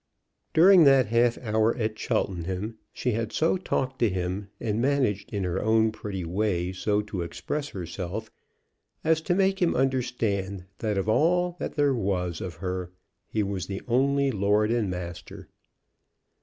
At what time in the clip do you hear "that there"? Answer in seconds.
11.59-11.93